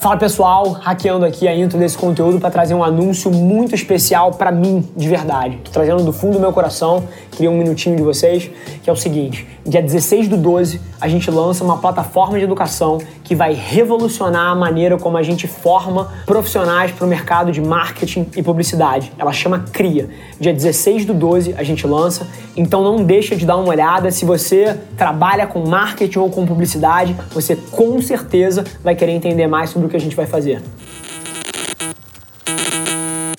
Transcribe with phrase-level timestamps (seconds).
[0.00, 4.50] Fala pessoal, hackeando aqui a intro desse conteúdo para trazer um anúncio muito especial para
[4.50, 5.58] mim, de verdade.
[5.62, 8.50] Tô trazendo do fundo do meu coração, queria um minutinho de vocês,
[8.82, 12.98] que é o seguinte: dia 16 do 12, a gente lança uma plataforma de educação
[13.24, 18.26] que vai revolucionar a maneira como a gente forma profissionais para o mercado de marketing
[18.36, 19.12] e publicidade.
[19.18, 20.10] Ela chama CRIA.
[20.38, 22.26] Dia 16 do 12 a gente lança,
[22.56, 24.10] então não deixa de dar uma olhada.
[24.10, 29.70] Se você trabalha com marketing ou com publicidade, você com certeza vai querer entender mais
[29.70, 30.60] sobre o que a gente vai fazer.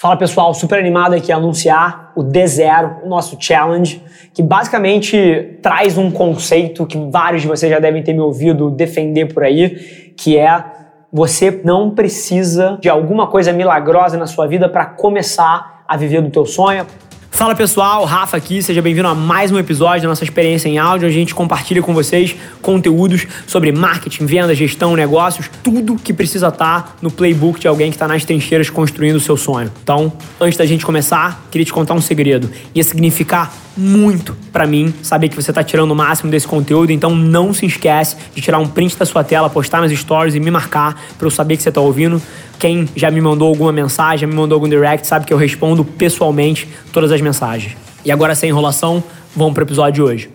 [0.01, 4.01] Fala pessoal, super animado aqui a anunciar o D0, o nosso challenge,
[4.33, 9.31] que basicamente traz um conceito que vários de vocês já devem ter me ouvido defender
[9.31, 10.65] por aí, que é
[11.13, 16.31] você não precisa de alguma coisa milagrosa na sua vida para começar a viver do
[16.31, 16.87] teu sonho.
[17.33, 21.07] Fala pessoal, Rafa aqui, seja bem-vindo a mais um episódio da nossa experiência em áudio,
[21.07, 26.97] a gente compartilha com vocês conteúdos sobre marketing, venda, gestão, negócios, tudo que precisa estar
[27.01, 29.71] no playbook de alguém que está nas trincheiras construindo o seu sonho.
[29.81, 32.51] Então, antes da gente começar, queria te contar um segredo.
[32.75, 37.15] Ia significar muito para mim saber que você está tirando o máximo desse conteúdo, então
[37.15, 40.51] não se esquece de tirar um print da sua tela, postar nas stories e me
[40.51, 42.21] marcar para eu saber que você está ouvindo.
[42.59, 45.83] Quem já me mandou alguma mensagem, já me mandou algum direct, sabe que eu respondo
[45.83, 47.75] pessoalmente todas as mensagens.
[48.03, 49.03] E agora, sem enrolação,
[49.35, 50.29] vamos para o episódio de hoje.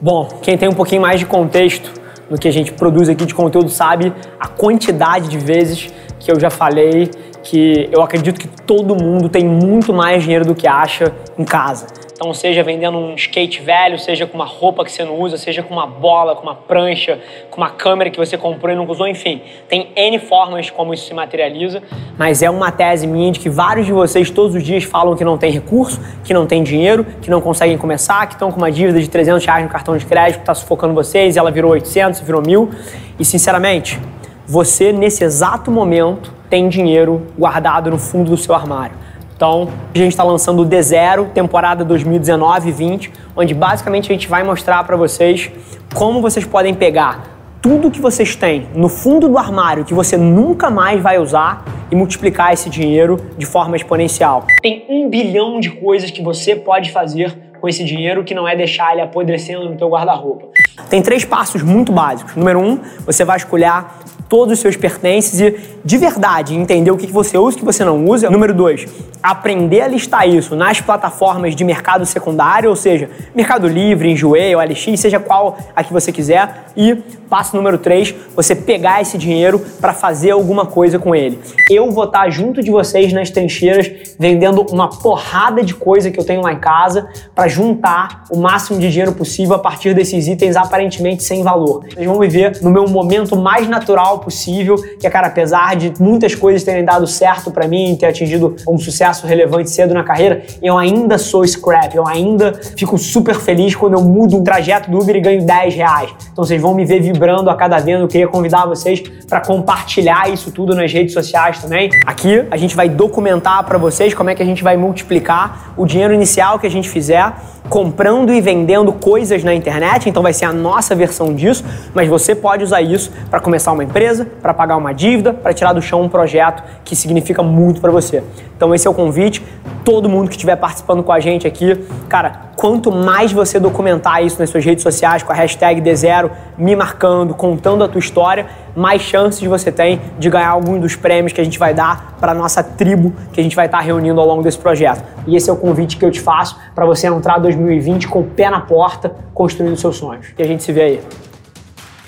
[0.00, 1.90] Bom, quem tem um pouquinho mais de contexto
[2.28, 6.40] no que a gente produz aqui de conteúdo sabe a quantidade de vezes que eu
[6.40, 7.10] já falei
[7.44, 11.86] que eu acredito que todo mundo tem muito mais dinheiro do que acha em casa.
[12.14, 15.64] Então, seja vendendo um skate velho, seja com uma roupa que você não usa, seja
[15.64, 17.18] com uma bola, com uma prancha,
[17.50, 19.42] com uma câmera que você comprou e não usou, enfim.
[19.68, 21.82] Tem N formas como isso se materializa,
[22.16, 25.24] mas é uma tese minha de que vários de vocês todos os dias falam que
[25.24, 28.70] não tem recurso, que não tem dinheiro, que não conseguem começar, que estão com uma
[28.70, 31.72] dívida de 300 reais no cartão de crédito que está sufocando vocês e ela virou
[31.72, 32.72] 800, virou 1.000.
[33.18, 34.00] E, sinceramente,
[34.46, 38.94] você, nesse exato momento, tem dinheiro guardado no fundo do seu armário.
[39.34, 44.84] Então, a gente está lançando o D0, temporada 2019-20, onde basicamente a gente vai mostrar
[44.84, 45.50] para vocês
[45.92, 47.24] como vocês podem pegar
[47.60, 51.96] tudo que vocês têm no fundo do armário que você nunca mais vai usar e
[51.96, 54.46] multiplicar esse dinheiro de forma exponencial.
[54.62, 58.54] Tem um bilhão de coisas que você pode fazer com esse dinheiro que não é
[58.54, 60.46] deixar ele apodrecendo no teu guarda-roupa.
[60.88, 62.34] Tem três passos muito básicos.
[62.34, 63.84] Número um, você vai escolher
[64.28, 67.64] todos os seus pertences e, de verdade, entender o que você usa e o que
[67.64, 68.30] você não usa.
[68.30, 68.86] Número dois,
[69.22, 74.98] aprender a listar isso nas plataformas de mercado secundário, ou seja, Mercado Livre, Enjoei, OLX,
[74.98, 76.66] seja qual a que você quiser.
[76.76, 76.94] E
[77.34, 81.38] passo número 3, você pegar esse dinheiro para fazer alguma coisa com ele.
[81.70, 86.24] Eu vou estar junto de vocês nas trincheiras vendendo uma porrada de coisa que eu
[86.24, 90.54] tenho lá em casa para juntar o máximo de dinheiro possível a partir desses itens
[90.54, 91.84] aparentemente sem valor.
[91.92, 96.34] Vocês vão viver no meu momento mais natural possível, que é, cara, apesar de muitas
[96.34, 100.42] coisas terem dado certo para mim, ter atingido um sucesso sucesso relevante cedo na carreira,
[100.62, 104.98] eu ainda sou scrap, eu ainda fico super feliz quando eu mudo um trajeto do
[104.98, 106.10] Uber e ganho 10 reais.
[106.32, 108.02] Então vocês vão me ver vibrando a cada venda.
[108.02, 111.90] Eu queria convidar vocês para compartilhar isso tudo nas redes sociais também.
[112.06, 115.86] Aqui a gente vai documentar para vocês como é que a gente vai multiplicar o
[115.86, 117.32] dinheiro inicial que a gente fizer
[117.68, 121.64] comprando e vendendo coisas na internet, então vai ser a nossa versão disso,
[121.94, 125.72] mas você pode usar isso para começar uma empresa, para pagar uma dívida, para tirar
[125.72, 128.22] do chão um projeto que significa muito para você.
[128.56, 129.42] Então esse é o convite.
[129.84, 131.74] Todo mundo que estiver participando com a gente aqui,
[132.08, 136.74] cara, quanto mais você documentar isso nas suas redes sociais com a hashtag D0, me
[136.74, 141.42] marcando, contando a tua história, mais chances você tem de ganhar algum dos prêmios que
[141.42, 144.26] a gente vai dar para nossa tribo que a gente vai estar tá reunindo ao
[144.26, 145.04] longo desse projeto.
[145.26, 148.24] E esse é o convite que eu te faço para você entrar 2020 com o
[148.24, 150.28] pé na porta, construindo seus sonhos.
[150.38, 151.00] E a gente se vê aí.